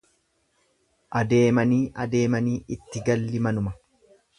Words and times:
Adeemanii 1.21 1.81
adeemanii 2.07 2.59
itti 2.79 3.07
galli 3.11 3.47
manuma. 3.51 3.81